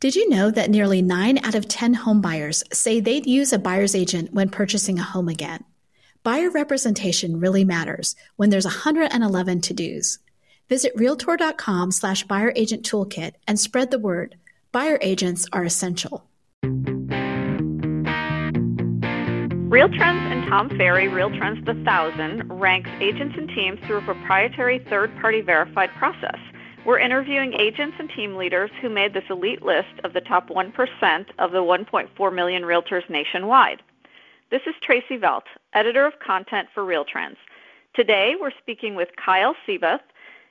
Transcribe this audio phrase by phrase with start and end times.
[0.00, 3.58] Did you know that nearly 9 out of 10 home buyers say they'd use a
[3.58, 5.62] buyer's agent when purchasing a home again?
[6.22, 10.18] Buyer representation really matters when there's 111 to-dos.
[10.70, 14.36] Visit realtor.com slash buyer agent toolkit and spread the word.
[14.72, 16.24] Buyer agents are essential.
[19.68, 25.14] RealTrends and Tom Ferry, RealTrends the 1000, ranks agents and teams through a proprietary third
[25.20, 26.38] party verified process.
[26.86, 30.72] We're interviewing agents and team leaders who made this elite list of the top 1%
[31.38, 33.82] of the 1.4 million realtors nationwide.
[34.50, 35.44] This is Tracy Velt,
[35.74, 37.36] editor of content for RealTrends.
[37.94, 40.00] Today, we're speaking with Kyle Seyboth,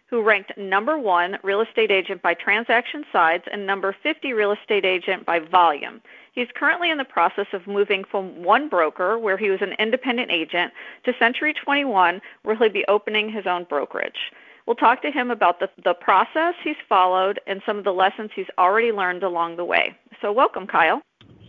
[0.05, 4.85] who ranked number one real estate agent by transaction size and number 50 real estate
[4.85, 5.99] agent by volume.
[6.33, 10.29] He's currently in the process of moving from one broker, where he was an independent
[10.31, 10.73] agent,
[11.05, 14.31] to Century 21, where he'll be opening his own brokerage.
[14.69, 18.29] We'll talk to him about the, the process he's followed and some of the lessons
[18.35, 19.97] he's already learned along the way.
[20.21, 21.01] So, welcome, Kyle.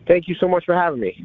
[0.08, 1.22] Thank you so much for having me.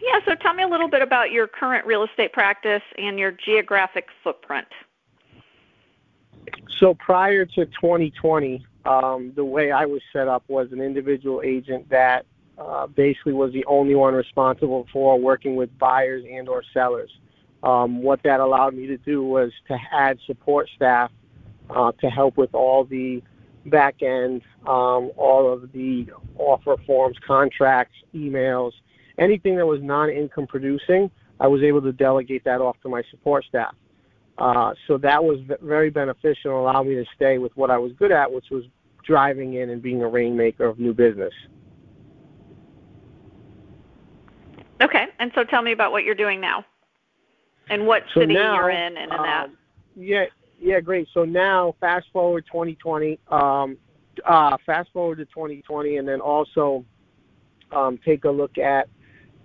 [0.00, 3.32] Yeah, so tell me a little bit about your current real estate practice and your
[3.32, 4.66] geographic footprint.
[6.78, 11.90] So, prior to 2020, um, the way I was set up was an individual agent
[11.90, 12.24] that
[12.56, 17.10] uh, basically was the only one responsible for working with buyers and or sellers.
[17.62, 21.10] Um, what that allowed me to do was to add support staff
[21.70, 23.22] uh, to help with all the
[23.66, 28.72] back end, um, all of the offer forms, contracts, emails,
[29.18, 31.10] anything that was non income producing.
[31.40, 33.74] I was able to delegate that off to my support staff.
[34.38, 37.92] Uh, so that was very beneficial and allowed me to stay with what I was
[37.92, 38.64] good at, which was
[39.04, 41.32] driving in and being a rainmaker of new business.
[44.80, 46.64] Okay, and so tell me about what you're doing now
[47.70, 49.44] and what so city now, you're in and in that.
[49.44, 49.58] Um,
[49.96, 50.24] yeah,
[50.60, 51.08] yeah, great.
[51.12, 53.76] So now, fast forward 2020, um,
[54.24, 56.84] uh, fast forward to 2020, and then also
[57.72, 58.88] um, take a look at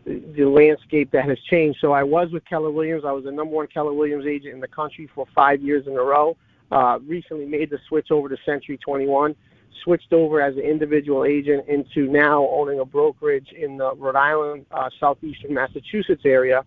[0.06, 1.80] the, the landscape that has changed.
[1.82, 3.03] So I was with Keller Williams.
[3.06, 5.94] I was the number one Keller Williams agent in the country for five years in
[5.94, 6.38] a row.
[6.72, 9.36] Uh, recently made the switch over to Century 21
[9.84, 14.66] switched over as an individual agent into now owning a brokerage in the Rhode Island,
[14.72, 16.64] uh, southeastern Massachusetts area.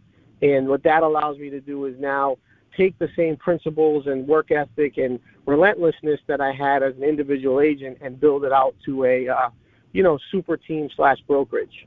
[0.55, 2.37] And what that allows me to do is now
[2.77, 7.61] take the same principles and work ethic and relentlessness that I had as an individual
[7.61, 9.51] agent and build it out to a, uh,
[9.93, 11.87] you know, super team slash brokerage.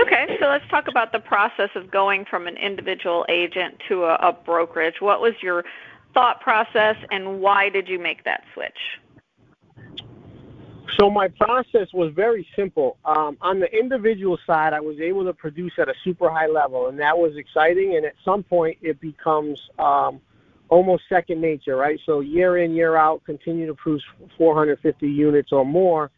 [0.00, 4.14] Okay, so let's talk about the process of going from an individual agent to a,
[4.16, 5.00] a brokerage.
[5.00, 5.64] What was your
[6.12, 8.78] thought process and why did you make that switch?
[10.94, 12.96] So my process was very simple.
[13.04, 16.88] Um, on the individual side, I was able to produce at a super high level,
[16.88, 17.96] and that was exciting.
[17.96, 20.20] And at some point, it becomes um,
[20.68, 22.00] almost second nature, right?
[22.06, 24.04] So year in, year out, continue to produce
[24.38, 26.10] 450 units or more.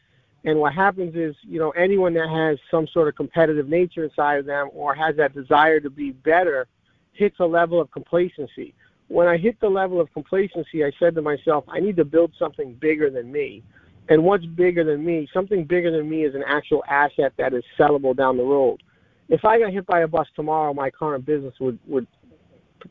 [0.44, 4.38] And what happens is, you know, anyone that has some sort of competitive nature inside
[4.38, 6.68] of them or has that desire to be better
[7.12, 8.74] hits a level of complacency.
[9.08, 12.32] When I hit the level of complacency, I said to myself, I need to build
[12.38, 13.62] something bigger than me.
[14.08, 15.28] And what's bigger than me?
[15.32, 18.82] Something bigger than me is an actual asset that is sellable down the road.
[19.28, 22.06] If I got hit by a bus tomorrow, my current business would would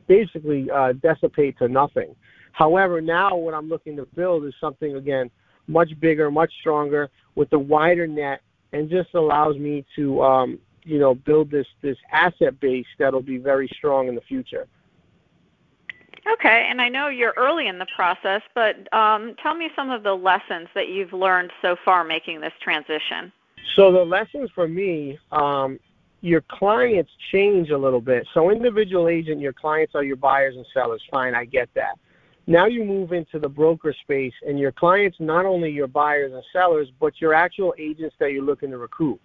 [0.07, 2.15] basically uh, dissipate to nothing.
[2.51, 5.31] However, now what I'm looking to build is something again
[5.67, 8.41] much bigger, much stronger, with a wider net,
[8.71, 13.37] and just allows me to um, you know build this this asset base that'll be
[13.37, 14.67] very strong in the future.
[16.33, 20.03] Okay, and I know you're early in the process, but um, tell me some of
[20.03, 23.31] the lessons that you've learned so far making this transition.
[23.75, 25.79] So the lessons for me, um,
[26.21, 28.27] your clients change a little bit.
[28.33, 31.01] So individual agent, your clients are your buyers and sellers.
[31.11, 31.97] Fine, I get that.
[32.45, 36.43] Now you move into the broker space, and your clients not only your buyers and
[36.51, 39.19] sellers, but your actual agents that you're looking to recruit.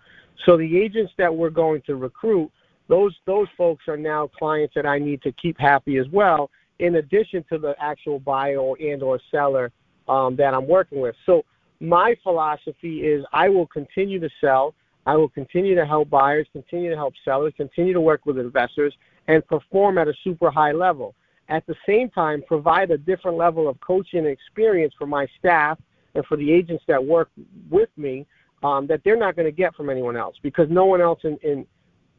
[0.44, 2.50] So the agents that we're going to recruit,
[2.88, 6.50] those those folks are now clients that I need to keep happy as well
[6.82, 9.70] in addition to the actual buyer and or seller
[10.09, 11.15] um, that I'm working with.
[11.25, 11.44] So
[11.78, 14.74] my philosophy is I will continue to sell.
[15.06, 18.95] I will continue to help buyers, continue to help sellers, continue to work with investors,
[19.28, 21.15] and perform at a super high level.
[21.48, 25.78] At the same time, provide a different level of coaching and experience for my staff
[26.16, 27.30] and for the agents that work
[27.71, 28.27] with me
[28.65, 31.36] um, that they're not going to get from anyone else because no one else in,
[31.42, 31.65] in,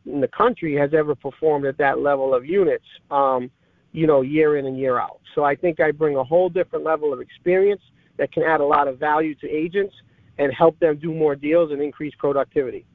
[0.05, 2.85] in the country has ever performed at that level of units.
[3.11, 3.51] Um,
[3.93, 5.19] you know, year in and year out.
[5.33, 7.81] So I think I bring a whole different level of experience
[8.17, 9.95] that can add a lot of value to agents
[10.37, 12.85] and help them do more deals and increase productivity.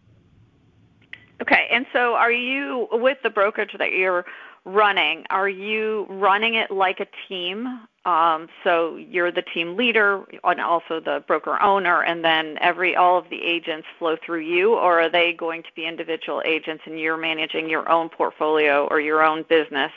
[1.40, 4.24] Okay, and so are you with the brokerage that you're
[4.64, 7.80] running, are you running it like a team?
[8.04, 13.18] Um, so you're the team leader and also the broker owner, and then every all
[13.18, 16.98] of the agents flow through you, or are they going to be individual agents and
[16.98, 19.92] you're managing your own portfolio or your own business,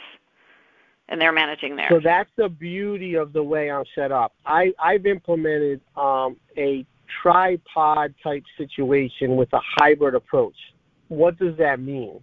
[1.12, 1.90] and they're managing theirs?
[1.92, 4.34] So that's the beauty of the way I'm set up.
[4.46, 6.86] I I've implemented um, a
[7.22, 10.56] tripod type situation with a hybrid approach.
[11.10, 12.22] What does that mean?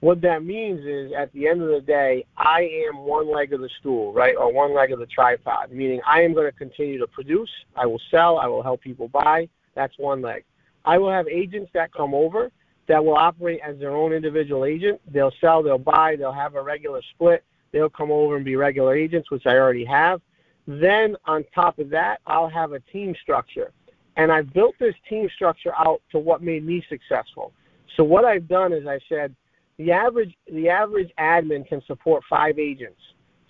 [0.00, 3.60] What that means is at the end of the day, I am one leg of
[3.60, 6.98] the stool, right, or one leg of the tripod, meaning I am going to continue
[6.98, 9.48] to produce, I will sell, I will help people buy.
[9.74, 10.44] That's one leg.
[10.84, 12.50] I will have agents that come over
[12.88, 15.00] that will operate as their own individual agent.
[15.12, 17.42] They'll sell, they'll buy, they'll have a regular split.
[17.76, 20.22] They'll come over and be regular agents, which I already have.
[20.66, 23.70] Then on top of that, I'll have a team structure.
[24.16, 27.52] And I've built this team structure out to what made me successful.
[27.94, 29.36] So what I've done is I said,
[29.76, 32.98] the average the average admin can support five agents.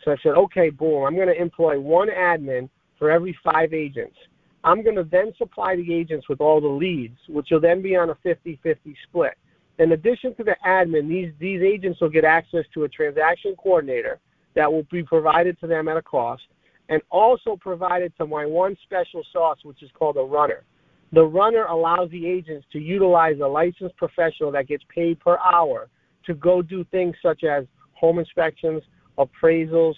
[0.05, 2.69] So I said, okay, boom, I'm going to employ one admin
[2.99, 4.17] for every five agents.
[4.65, 7.95] I'm going to then supply the agents with all the leads, which will then be
[7.95, 9.39] on a 50-50 split.
[9.79, 14.19] In addition to the admin, these these agents will get access to a transaction coordinator
[14.55, 16.45] that will be provided to them at a cost,
[16.89, 20.65] and also provided to my one special sauce, which is called a runner.
[21.13, 25.89] The runner allows the agents to utilize a licensed professional that gets paid per hour
[26.25, 28.83] to go do things such as home inspections,
[29.19, 29.95] appraisals,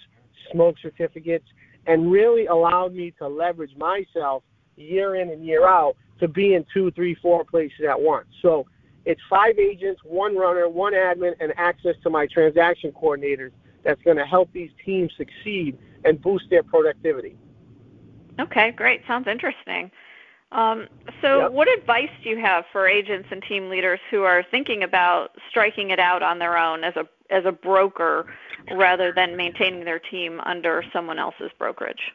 [0.51, 1.45] smoke certificates,
[1.87, 4.43] and really allowed me to leverage myself
[4.75, 8.27] year in and year out to be in two, three, four places at once.
[8.41, 8.65] So
[9.05, 13.51] it's five agents, one runner, one admin, and access to my transaction coordinators
[13.83, 17.37] that's going to help these teams succeed and boost their productivity.
[18.39, 19.01] Okay, great.
[19.07, 19.91] Sounds interesting.
[20.51, 20.87] Um,
[21.21, 21.51] so, yep.
[21.51, 25.91] what advice do you have for agents and team leaders who are thinking about striking
[25.91, 28.25] it out on their own as a as a broker
[28.75, 32.13] rather than maintaining their team under someone else's brokerage?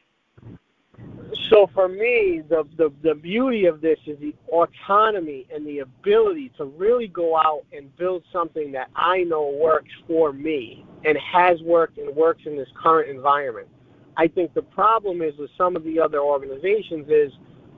[1.54, 6.50] So, for me, the, the the beauty of this is the autonomy and the ability
[6.58, 11.60] to really go out and build something that I know works for me and has
[11.62, 13.68] worked and works in this current environment.
[14.16, 17.30] I think the problem is with some of the other organizations is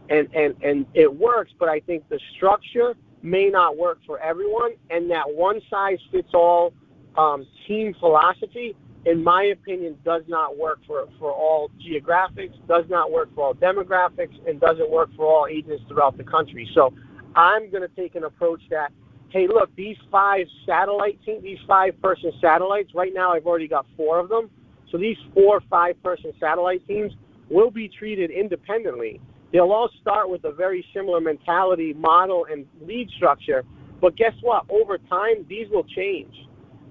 [0.08, 4.72] and and and it works but i think the structure may not work for everyone
[4.90, 6.72] and that one size fits all
[7.16, 8.76] um, team philosophy
[9.06, 13.54] in my opinion does not work for for all geographics does not work for all
[13.54, 16.92] demographics and doesn't work for all agents throughout the country so
[17.34, 18.92] i'm going to take an approach that
[19.30, 23.86] hey look these five satellite teams, these five person satellites right now i've already got
[23.96, 24.50] four of them
[24.90, 27.12] so these four five person satellite teams
[27.48, 29.20] will be treated independently
[29.52, 33.64] They'll all start with a very similar mentality, model, and lead structure.
[34.00, 34.64] But guess what?
[34.68, 36.34] Over time, these will change.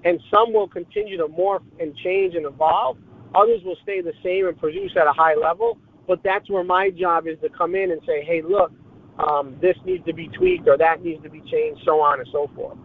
[0.06, 2.96] And some will continue to morph and change and evolve.
[3.34, 5.78] Others will stay the same and produce at a high level.
[6.06, 8.70] But that's where my job is to come in and say, hey, look,
[9.18, 12.28] um, this needs to be tweaked or that needs to be changed, so on and
[12.30, 12.78] so forth.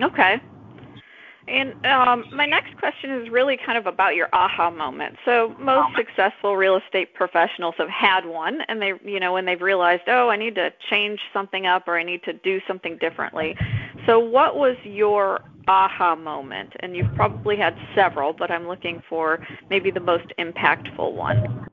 [0.00, 0.40] Okay.
[1.48, 5.16] And um, my next question is really kind of about your aha moment.
[5.24, 9.60] So most successful real estate professionals have had one, and they, you know, when they've
[9.60, 13.56] realized, oh, I need to change something up or I need to do something differently.
[14.06, 16.72] So what was your aha moment?
[16.80, 21.68] And you've probably had several, but I'm looking for maybe the most impactful one.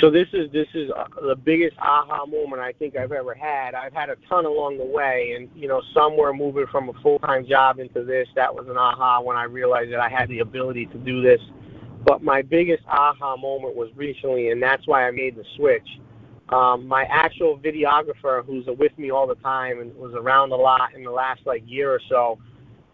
[0.00, 3.74] So this is this is uh, the biggest aha moment I think I've ever had.
[3.74, 6.92] I've had a ton along the way, and you know, some were moving from a
[7.02, 8.28] full time job into this.
[8.36, 11.40] That was an aha when I realized that I had the ability to do this.
[12.04, 15.88] But my biggest aha moment was recently, and that's why I made the switch.
[16.50, 20.94] Um, my actual videographer, who's with me all the time and was around a lot
[20.94, 22.38] in the last like year or so,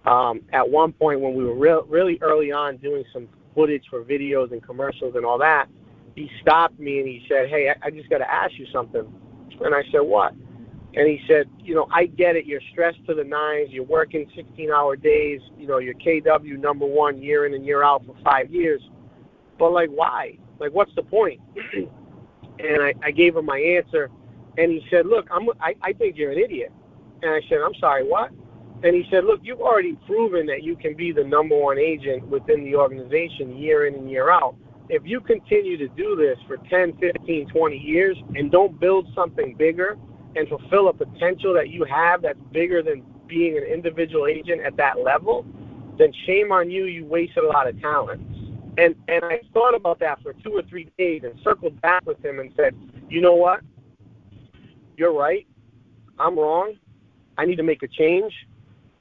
[0.09, 4.03] um, at one point when we were re- really early on doing some footage for
[4.05, 5.69] videos and commercials and all that
[6.19, 9.07] he stopped me and he said, "Hey, I, I just got to ask you something."
[9.61, 10.33] And I said, "What?"
[10.95, 12.45] And he said, "You know, I get it.
[12.45, 13.71] You're stressed to the nines.
[13.71, 15.41] You're working 16-hour days.
[15.57, 18.83] You know, you're KW number one year in and year out for five years.
[19.59, 20.39] But like, why?
[20.59, 21.41] Like, what's the point?"
[21.75, 24.11] and I, I gave him my answer,
[24.57, 25.49] and he said, "Look, I'm.
[25.61, 26.73] I, I think you're an idiot."
[27.23, 28.31] And I said, "I'm sorry, what?"
[28.83, 32.27] And he said, Look, you've already proven that you can be the number one agent
[32.29, 34.55] within the organization year in and year out
[34.89, 39.55] if you continue to do this for 10, 15, 20 years and don't build something
[39.55, 39.99] bigger
[40.37, 44.77] and fulfill a potential that you have that's bigger than being an individual agent at
[44.77, 45.45] that level,
[45.99, 46.85] then shame on you.
[46.85, 48.23] You wasted a lot of talent.
[48.79, 52.25] And and I thought about that for two or three days and circled back with
[52.25, 52.75] him and said,
[53.11, 53.61] you know what?
[54.97, 55.47] You're right.
[56.19, 56.77] I'm wrong.
[57.37, 58.33] I need to make a change.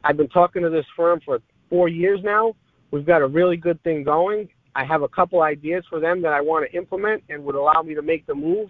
[0.07, 2.55] I've been talking to this firm for four years now
[2.91, 4.49] we've got a really good thing going.
[4.75, 7.81] I have a couple ideas for them that I want to implement and would allow
[7.81, 8.69] me to make the move.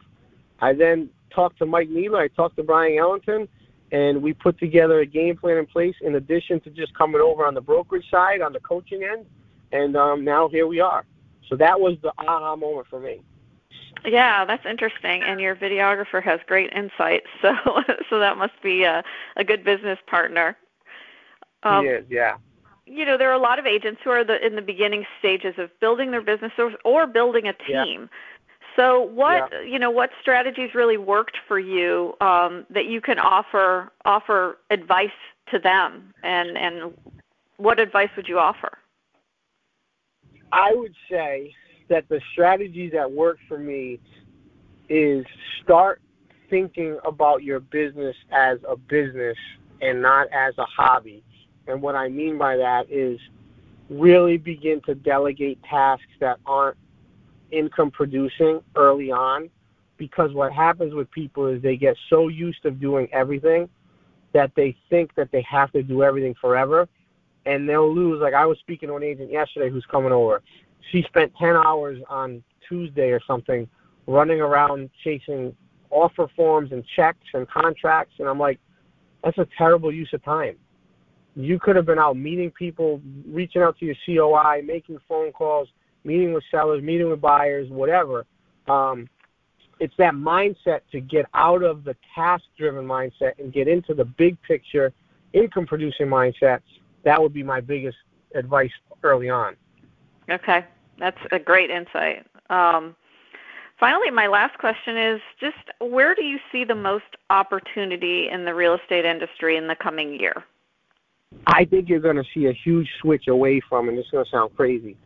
[0.59, 3.47] I then talked to Mike Neela, I talked to Brian Ellington,
[3.91, 7.45] and we put together a game plan in place in addition to just coming over
[7.45, 9.25] on the brokerage side, on the coaching end,
[9.71, 11.05] and um, now here we are.
[11.49, 13.21] So that was the aha moment for me.
[14.05, 17.23] Yeah, that's interesting, and your videographer has great insight.
[17.41, 17.53] So,
[18.09, 19.03] so that must be a,
[19.35, 20.57] a good business partner.
[21.63, 22.37] Um, he is, yeah.
[22.85, 25.55] You know, there are a lot of agents who are the, in the beginning stages
[25.57, 28.01] of building their business or, or building a team.
[28.01, 28.07] Yeah.
[28.77, 29.61] So, what yeah.
[29.61, 35.09] you know, what strategies really worked for you um, that you can offer offer advice
[35.51, 36.93] to them, and and
[37.57, 38.77] what advice would you offer?
[40.51, 41.53] I would say
[41.89, 43.99] that the strategies that work for me
[44.89, 45.25] is
[45.63, 46.01] start
[46.49, 49.37] thinking about your business as a business
[49.81, 51.23] and not as a hobby.
[51.67, 53.19] And what I mean by that is
[53.89, 56.77] really begin to delegate tasks that aren't
[57.51, 59.49] income producing early on
[59.97, 63.69] because what happens with people is they get so used to doing everything
[64.33, 66.87] that they think that they have to do everything forever
[67.45, 70.43] and they'll lose like I was speaking to an agent yesterday who's coming over
[70.91, 73.67] she spent 10 hours on Tuesday or something
[74.07, 75.55] running around chasing
[75.89, 78.15] offer forms and checks and contracts.
[78.19, 78.59] And I'm like,
[79.23, 80.57] that's a terrible use of time.
[81.37, 85.67] You could have been out meeting people, reaching out to your COI, making phone calls,
[86.03, 88.25] meeting with sellers, meeting with buyers, whatever.
[88.67, 89.07] Um,
[89.79, 94.03] it's that mindset to get out of the task driven mindset and get into the
[94.03, 94.91] big picture
[95.33, 96.61] income producing mindset.
[97.05, 97.97] That would be my biggest
[98.33, 98.71] advice
[99.03, 99.55] early on.
[100.31, 100.65] Okay.
[100.97, 102.25] That's a great insight.
[102.49, 102.95] Um,
[103.79, 108.55] finally, my last question is just where do you see the most opportunity in the
[108.55, 110.43] real estate industry in the coming year?
[111.45, 114.29] I think you're going to see a huge switch away from, and is going to
[114.29, 114.97] sound crazy.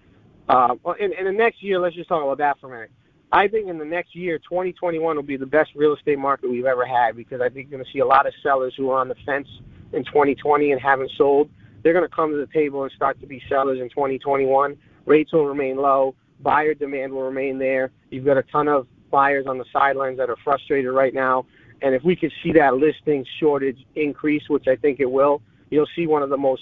[0.49, 2.91] Uh, in, in the next year, let's just talk about that for a minute.
[3.31, 6.65] I think in the next year, 2021 will be the best real estate market we've
[6.65, 8.99] ever had because I think you're going to see a lot of sellers who are
[8.99, 9.47] on the fence
[9.93, 11.49] in 2020 and haven't sold.
[11.81, 15.33] They're going to come to the table and start to be sellers in 2021 rates
[15.33, 17.91] will remain low, buyer demand will remain there.
[18.09, 21.45] You've got a ton of buyers on the sidelines that are frustrated right now.
[21.81, 25.87] And if we could see that listing shortage increase, which I think it will, you'll
[25.95, 26.61] see one of the most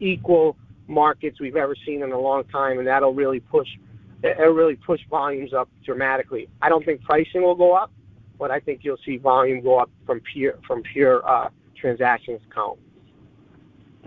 [0.00, 0.56] equal
[0.86, 3.68] markets we've ever seen in a long time, and that'll really push
[4.22, 6.48] it'll really push volumes up dramatically.
[6.62, 7.92] I don't think pricing will go up,
[8.38, 12.78] but I think you'll see volume go up from pure from pure uh, transactions count.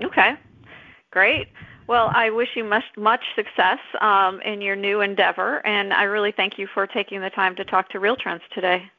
[0.03, 0.31] Okay,
[1.11, 1.47] great.
[1.87, 6.33] Well, I wish you much much success um, in your new endeavor, and I really
[6.35, 8.89] thank you for taking the time to talk to RealTrends today.